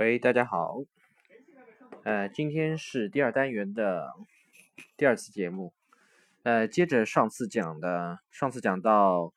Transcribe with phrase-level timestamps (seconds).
[0.00, 0.78] 喂，大家好，
[2.02, 4.14] 呃，今天是第二单元的
[4.96, 5.74] 第二次节目，
[6.44, 9.34] 呃，接着上次讲的，上次讲到，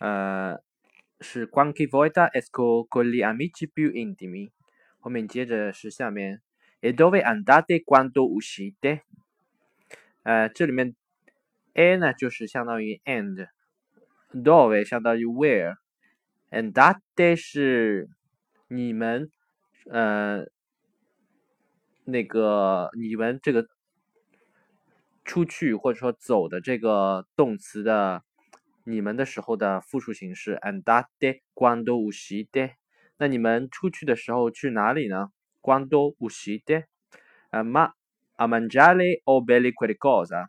[0.00, 0.60] 呃，
[1.20, 4.50] 是 quanti volta esco con gli amici più intimi，
[4.98, 6.42] 后面接着是下面
[6.80, 9.02] ，e dove andate quando uscite？
[10.24, 10.96] 呃，这里面
[11.74, 18.10] a 呢就是相当于 and，dove 相当于 where，andate 是
[18.66, 19.30] 你们。
[19.90, 20.46] 呃，
[22.04, 23.68] 那个你们这个
[25.24, 28.22] 出去或者说走的这个动词的
[28.84, 32.74] 你们的时候的复数形式，andate quando uscite。
[33.18, 36.86] 那你们出去的时候去哪里呢？quando uscite？
[37.50, 37.92] 呃，ma
[38.36, 40.48] a mangiare o bere qualcosa？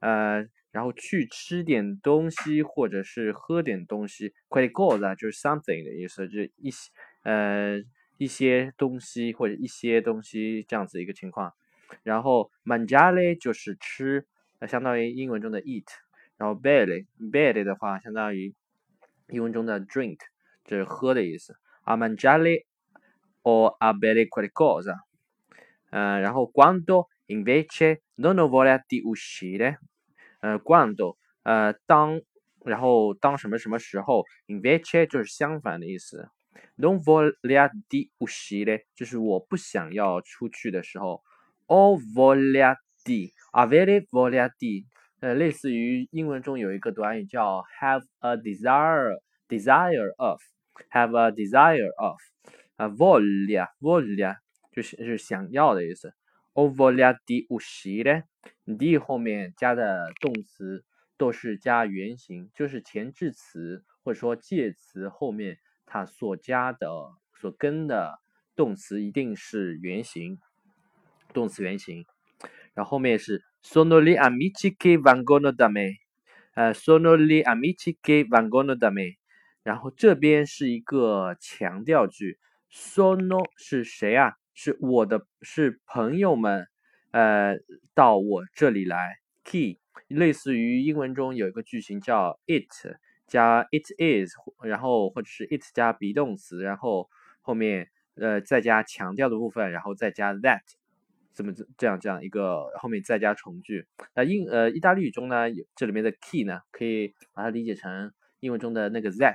[0.00, 6.90] 呃，然后去吃点东西或者是喝点东西，qualcosa 就是 something 的意思，就是一些
[7.22, 7.82] 呃。
[8.16, 11.54] 一些东西或者一些东西这样子一个情况，
[12.02, 14.26] 然后 mangiare 就是吃，
[14.58, 15.86] 呃，相当于英文中的 eat，
[16.36, 18.54] 然后 bere bere 的话相当于
[19.28, 20.18] 英文中的 drink，
[20.64, 21.56] 就是喝的意思。
[21.84, 22.64] a mangiare
[23.42, 25.00] o a bere qualcosa，
[25.90, 29.76] 呃，然后 quando invece non voglio di uscire，
[30.40, 32.22] 呃，quando 呃当，
[32.64, 36.30] 然后当什么什么时候，invece 就是相反的意思。
[36.76, 41.22] Non voglio di uscire，就是我不想要出去的时候。
[41.66, 44.84] O voglio di，avere voglio di，
[45.20, 52.18] 呃，类似于英文中有一个短语叫 have a desire，desire of，have a desire of，
[52.76, 54.36] 啊，voglio voglio
[54.72, 56.12] 就是是想要的意思。
[56.52, 60.84] O voglio di uscire，di 后面加的动词
[61.16, 65.58] 都是加原形，就是前置词或者说介词后面。
[65.86, 66.88] 它所加的、
[67.34, 68.20] 所跟的
[68.56, 70.38] 动词一定是原形，
[71.32, 72.04] 动词原形。
[72.74, 75.98] 然后后面是 sono li amici che vengono da me，
[76.54, 79.16] 呃，sono li amici che vengono da me。
[79.62, 82.38] 然后这边是一个强调句
[82.70, 84.34] ，sono 是谁啊？
[84.52, 86.68] 是我的，是朋友们，
[87.12, 87.56] 呃，
[87.94, 89.18] 到我这里来。
[89.44, 89.78] key
[90.08, 92.68] 类似于英文中有一个句型叫 it。
[93.34, 94.30] 加 it is，
[94.62, 97.10] 然后或者是 it 加 be 动词，然后
[97.42, 100.60] 后面呃再加强调的部分，然后再加 that，
[101.34, 103.88] 这么这样这样一个后面再加从句。
[104.14, 109.34] 那英呃意大利语中呢，这里面的 key 呢，可以把它理解成英文中的那个 that。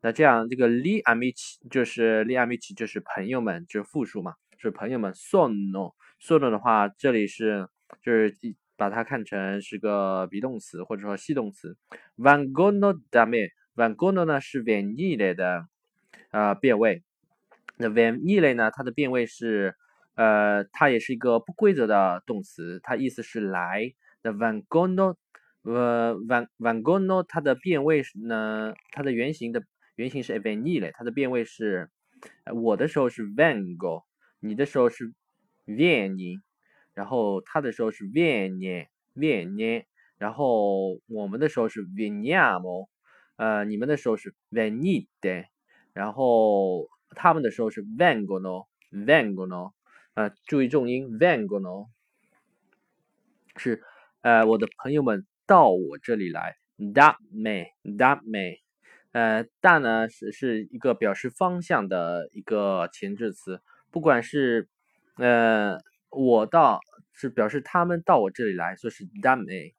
[0.00, 5.12] 那这样这个 li amici 就是 li amici 就是朋友们，就是复数嘛，是朋友们。
[5.14, 7.68] sono sono 的话，这里是
[8.00, 8.36] 就是。
[8.78, 11.76] 把它看成是个 be 动词或者说系动词。
[12.16, 15.66] vengono da me，vengono 呢是 venire 的
[16.30, 17.02] 呃变位。
[17.76, 19.74] 那 venire 呢，它的变位是
[20.14, 23.92] 呃，它也是一个不规则的动词，它意思是来。
[24.22, 25.16] 那 vengono，
[25.62, 29.62] 呃，ven vengono 它的变位呢，它的原型的
[29.96, 31.90] 原型是 venire，它的变位是
[32.54, 34.04] 我的时候是 vengo，
[34.40, 35.12] 你的时候是
[35.66, 36.40] vieni。
[36.98, 39.84] 然后他的时候是 viene，viene，
[40.18, 42.88] 然后我们的时候是 veniamo，
[43.36, 45.46] 呃，你们的时候是 venite，
[45.92, 49.74] 然后他们的时候是 vengono，vengono，
[50.14, 51.86] 呃，注意重音 vengono，
[53.56, 53.80] 是
[54.22, 58.58] 呃我的朋友们到我这里来，da me，da me，
[59.12, 64.68] 呃，da 呢是是一个表示方向的一个前置词，不管是
[65.14, 65.78] 呃。
[66.10, 66.80] 我到
[67.12, 69.74] 是表示他们到我这里来，说是 da me。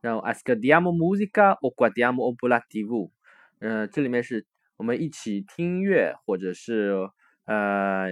[0.00, 3.10] 然后 ascoltiamo musica o guardiamo un po' la tv。
[3.58, 4.46] 嗯，这里面是
[4.76, 7.10] 我们一起听音乐，或者是
[7.44, 8.08] 呃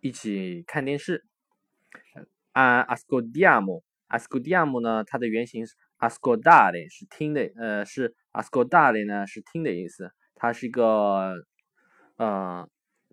[0.00, 1.26] 一起看电视。
[2.52, 11.44] 啊，ascoltiamo，ascoltiamo 呢，它的原型是 ascoltare，是听的，呃，是 ascoltare 呢是听的意思，它是一个
[12.16, 12.68] 呃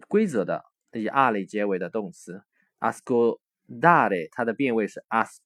[0.08, 0.64] 规则的
[0.94, 2.44] 以 a 类结尾的动词。
[2.82, 5.38] Ascoltare 它的变位是 as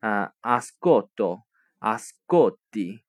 [0.00, 1.44] 啊 ascolto
[1.78, 3.00] ascolti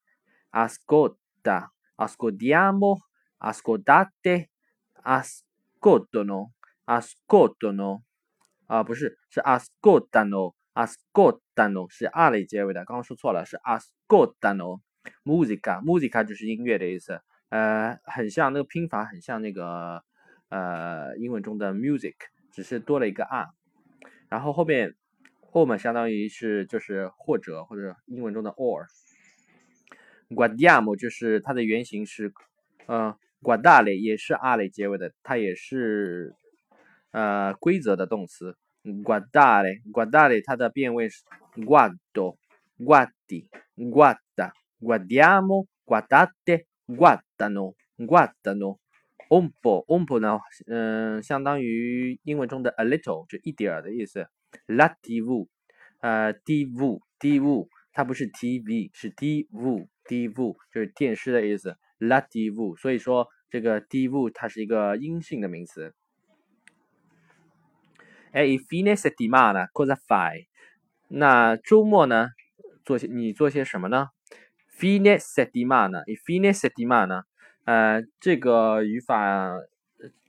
[0.51, 2.99] ascolta ascoltiamo
[3.39, 4.49] ascoltate
[5.03, 6.51] ascoltano
[6.85, 8.01] ascoltano
[8.67, 14.81] 啊不是是 ascoltano ascoltano 是 a 类结尾的，刚刚说错了是 ascoltano
[15.23, 20.03] musica musica 就是音乐的意思，呃很像那个拼法很像那个
[20.49, 22.15] 呃英文中的 music，
[22.51, 23.49] 只是多了一个 a。
[24.31, 24.95] 然后后面
[25.41, 32.31] 后面相当于是就是或者或者英文中的 or，guardiamo 就是它的原型是
[32.85, 36.33] 呃 guardare 也是 are 结尾的，它也是
[37.11, 38.55] 呃规则的动词。
[38.83, 41.23] guardare guardare 它的变位是
[41.57, 42.37] guardo
[42.79, 48.79] guardi guarda guardiamo guardate guardano guardano
[49.31, 54.27] un po un po 呢，嗯，相当于英文中的 a little 就一点儿的意思。
[54.67, 55.47] la tv
[56.01, 61.77] 呃 tv tv 它不是 tv 是 tv tv 就是电视的意思。
[61.99, 65.93] la tv 所以说这个 tv 它是一个阴性的名词。
[68.33, 70.47] 哎，i fine settimana cosa fai？
[71.07, 72.27] 那周末呢？
[72.83, 74.07] 做些你做些什么呢
[74.77, 77.23] ？fine settimana，i fine settimana，
[77.71, 79.55] 呃，这个语法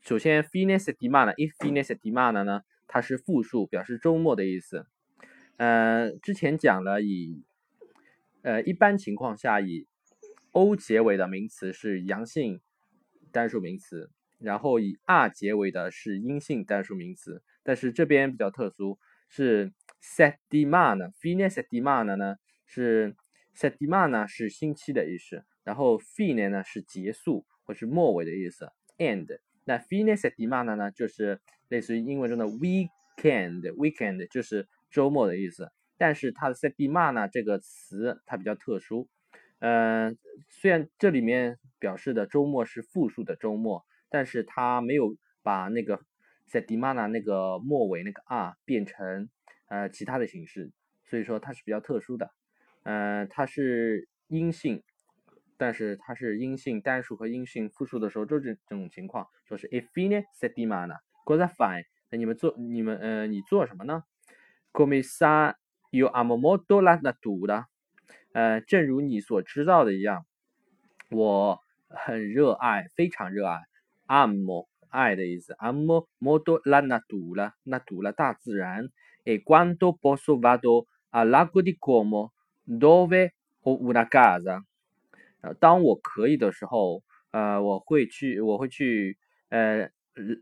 [0.01, 4.87] 首先 f i n e s e di mana，if fine settimana 呢，它是复数，表示周末的意思。
[5.57, 7.43] 呃，之前讲了以，
[8.43, 9.89] 呃，一般情况下以
[10.53, 12.61] o 结尾的名词是阳性
[13.33, 17.43] 单数名词，然后以 r 结尾的是阴性单数名词。
[17.65, 22.37] 但是这边比较特殊，是 set di mana，f i n e s e di mana 呢
[22.67, 23.17] 是
[23.53, 29.39] set dimana 是星期的意思，然后 fine 呢是结束或是末尾的意思，end。
[29.65, 35.71] 那 fine settimana 呢就是类似于英文中的 weekend，weekend 就是周末的意思。
[35.97, 39.09] 但是它的 settimana 这个词它比较特殊，
[39.61, 40.19] 嗯，
[40.49, 46.01] 虽然这里面表示的周末是复数的周末，但是它没有把那个
[46.51, 49.29] settimana 那个末尾那个 r 变成
[49.69, 50.73] 呃其他的形式，
[51.05, 52.33] 所以说它是比较特殊的，
[52.83, 54.83] 呃，它是阴性。
[55.63, 61.85] 但是它是阴性单数和阴性复数的时候，就是这种情况，说是 if fine settimana cosa fai？
[62.11, 64.03] 那你们做你们呃你做什么呢
[64.73, 65.55] ？Come sa
[65.93, 67.67] io amo molto la natura？
[68.33, 70.27] 呃，正如你所知道的一样，
[71.11, 73.61] 我很热爱，非常热爱
[74.09, 78.89] ，amo 爱的意思，amo molto la natura，natura 大自然。
[79.23, 82.33] E quando posso vado al lago di Como
[82.65, 84.65] dove ho una casa。
[85.43, 87.03] 呃，当我可以的时候，
[87.33, 89.19] 呃，我会去，我会去，
[89.51, 89.91] 呃，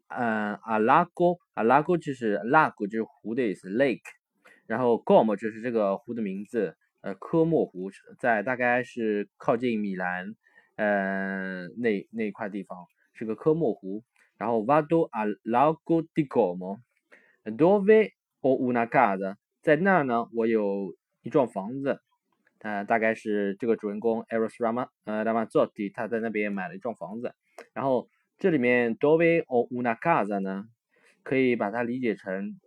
[0.09, 4.01] 呃，阿拉戈，阿拉戈就是 lago 就是湖的意思，lake，
[4.67, 10.35] 然后 Como 就是这个湖的名字，呃，科莫湖在大概是靠近米兰，
[10.77, 14.05] 呃，那那块地方是个科莫湖，
[14.37, 18.11] 然后 Vado a lago di Como，dove
[18.43, 22.01] ho una casa，在那儿呢，我有一幢房子。
[22.61, 27.35] 呃，大概是这个主人公 Eros Rama 呃，Rama Zotti，他在那边买了一幢房子，
[27.73, 28.09] 然后
[28.39, 30.67] 这里面 dove o una casa 呢，
[31.23, 32.61] 可以把它理解成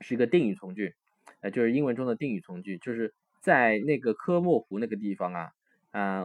[0.00, 0.94] 是一个定语从句，
[1.40, 5.52] 呃，就是英文中的定语从句，就是在那个科莫湖那个地方啊，
[5.90, 6.24] 啊，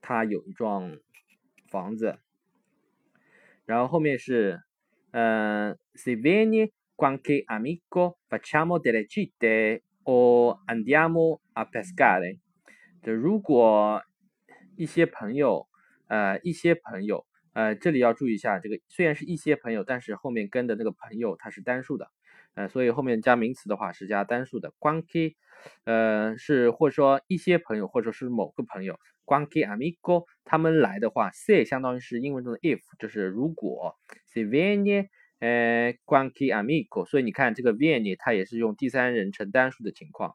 [0.00, 0.98] 他有一幢
[1.70, 2.18] 房子，
[3.64, 4.60] 然后后面是，
[5.12, 12.38] 呃，se vieni qualche amico facciamo delle gite o andiamo a pescare，
[13.02, 14.02] 就如果
[14.74, 15.68] 一些朋友，
[16.06, 22.10] 呃，一些朋友，呃，这里要注意一下，这个虽然是一些朋友，但是后面跟的那个朋友它是单数的，
[22.54, 24.72] 呃，所以后面加名词的话是加单数的。
[24.80, 25.34] qualche，
[25.84, 33.98] 呃，是或者说一些朋友，或者是某个朋友，qualche amico，他们来的话，se 相当于是英文中的 if，就是如果
[34.32, 35.08] ，se viene。
[35.40, 40.34] 呃，qualche amico，所以你看这个 viene 它也是用第三人称单数的情况。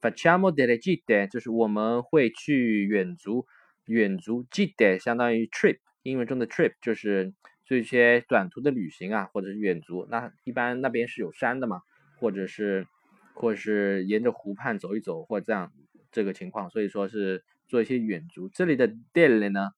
[0.00, 3.46] faciamo delle gite 就是我们会去远足，
[3.86, 7.32] 远足 gite 相当于 trip，英文中的 trip 就是
[7.64, 10.06] 做一些短途的旅行啊，或者是远足。
[10.10, 11.80] 那一般那边是有山的嘛，
[12.18, 12.86] 或者是
[13.32, 15.72] 或者是沿着湖畔走一走，或这样
[16.12, 18.50] 这个情况，所以说是做一些远足。
[18.50, 19.70] 这里的 delle 呢，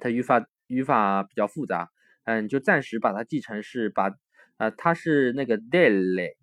[0.00, 1.92] 它语法语法比较复杂。
[2.28, 4.14] 嗯，就暂时把它记成是把，
[4.58, 6.34] 呃，它是那个 delle，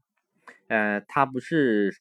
[0.68, 1.94] 呃，它不是，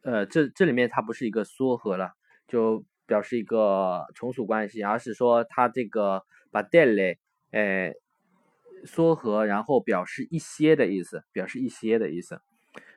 [0.00, 2.12] 呃，这这里面它不是一个缩合了，
[2.48, 7.18] 就表示一个从属关系，而是说它这个把 delle，
[7.50, 7.92] 呃，
[8.86, 12.40] 缩合，然后表示一些的意思，表示一些的意思。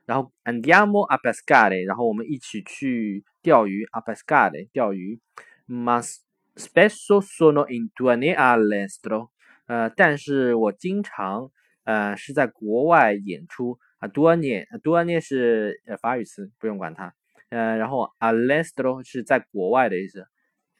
[0.05, 5.19] 然后 andiamo a pescare，然后我们一起去钓鱼，a pescare 钓鱼
[5.67, 6.19] Mas
[6.55, 9.31] spesso sono in tournée all'estero。
[9.67, 11.49] 呃，但是我经常
[11.83, 17.13] 呃是在国外演出啊，多年多年是呃法语词，不用管它。
[17.49, 20.25] 呃，然后 alestro 是在国外的意思，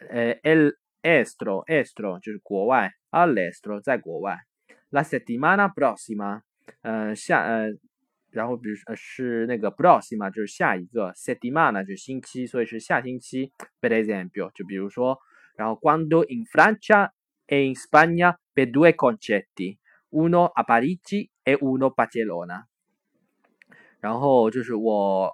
[0.10, 0.74] 呃，el
[1.04, 4.38] estro estro 就是国外，alestro 在国外。
[4.90, 6.42] La settimana prossima，
[6.82, 7.68] 呃下呃，
[8.32, 13.52] 然后比如呃是那个 prossima 就是下一个，settimana 就是星期，所以是下星期。
[13.82, 15.18] Per esempio，就比如说，
[15.56, 17.10] 然后 quando in Francia
[17.54, 19.78] in Spagna per due concerti,
[20.10, 22.66] uno a Parigi e uno a Barcellona。
[24.00, 25.34] 然后就是我，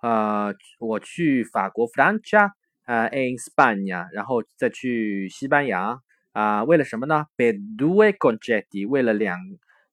[0.00, 2.50] 呃，我去法国 Francia，
[2.84, 6.00] 呃，in Spagna，然后再去西班牙，
[6.32, 9.38] 啊，为了什么呢？Per due concerti，为了两，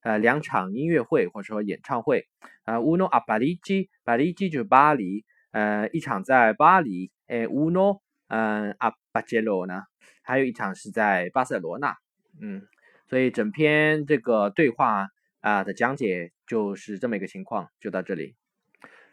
[0.02, 2.26] 呃，两场音乐会或者说演唱会。
[2.64, 7.10] 啊，uno a Parigi，Parigi 就是巴黎，呃，一场在巴黎。
[7.28, 9.86] 诶，uno，嗯，a Barcelona，
[10.26, 11.96] 还有一场是在巴塞罗那。
[12.40, 12.60] 嗯，
[13.08, 15.08] 所以整篇这个对话
[15.40, 18.34] 啊的讲解就是这么一个情况，就到这里。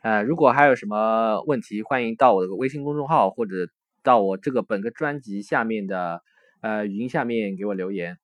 [0.01, 3.70] 呃，如果还有什么问题，欢迎到我的微信公众号或者
[4.01, 6.22] 到我这个本个专辑下面的
[6.60, 8.17] 呃语音下面给我留言。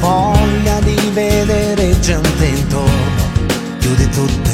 [0.00, 3.22] voglia di vedere gente intorno,
[3.78, 4.45] chiudi tutto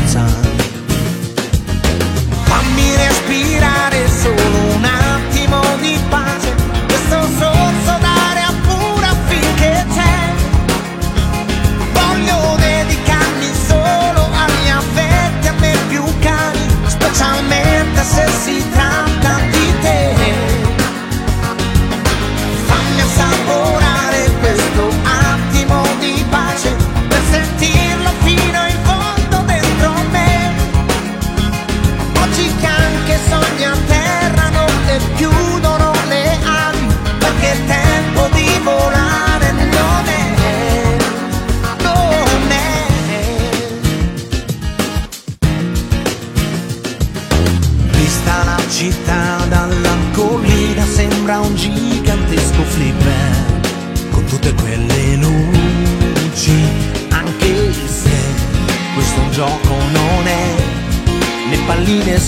[0.00, 0.24] distanza.
[2.44, 4.89] Fammi respirare solo una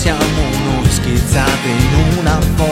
[0.03, 0.19] siamo
[0.65, 2.62] noi schizzati in una foto